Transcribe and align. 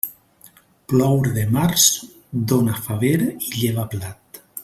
Ploure 0.93 1.33
de 1.35 1.43
març, 1.57 1.85
dóna 2.53 2.79
faver 2.87 3.13
i 3.27 3.53
lleva 3.61 3.87
blat. 3.93 4.41